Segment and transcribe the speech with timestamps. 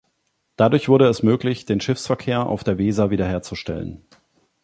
[0.55, 4.03] Dadurch wurde es möglich, den Schiffsverkehr auf der Weser wiederherzustellen.